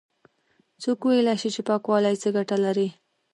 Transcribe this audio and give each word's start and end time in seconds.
څوک 0.81 0.99
ويلاى 1.05 1.35
شي 1.41 1.49
چې 1.55 1.61
پاکوالی 1.69 2.15
څه 2.21 2.29
گټې 2.35 2.57
لري؟ 2.65 2.87